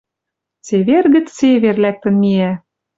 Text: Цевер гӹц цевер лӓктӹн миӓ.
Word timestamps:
Цевер 0.65 1.05
гӹц 1.13 1.27
цевер 1.37 1.75
лӓктӹн 1.83 2.15
миӓ. 2.21 2.51